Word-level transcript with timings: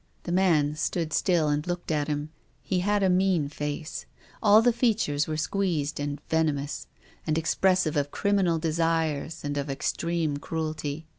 The 0.23 0.31
man 0.31 0.73
stood 0.75 1.13
still 1.13 1.47
and 1.47 1.67
looked 1.67 1.91
at 1.91 2.07
him. 2.07 2.31
He 2.63 2.79
had 2.79 3.03
a 3.03 3.07
mean 3.07 3.49
face. 3.49 4.07
All 4.41 4.63
the 4.63 4.73
features 4.73 5.27
were 5.27 5.37
squeezed 5.37 5.99
and 5.99 6.19
venom'^s, 6.27 6.87
and 7.27 7.37
expressive 7.37 7.95
of 7.95 8.09
criminal 8.09 8.57
desires 8.57 9.43
and 9.43 9.59
of 9.59 9.69
extreme 9.69 10.37
cruelty. 10.37 11.05